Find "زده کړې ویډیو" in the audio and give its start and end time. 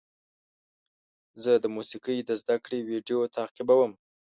2.41-3.19